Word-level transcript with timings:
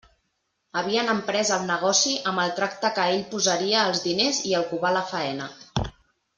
Havien 0.79 1.11
emprès 1.13 1.51
el 1.57 1.67
negoci 1.67 2.15
amb 2.31 2.43
el 2.45 2.55
tracte 2.61 2.93
que 2.97 3.07
ell 3.13 3.23
posaria 3.35 3.87
els 3.91 4.03
diners 4.09 4.43
i 4.53 4.59
el 4.63 4.69
Cubà 4.75 4.95
la 4.99 5.07
faena. 5.15 5.51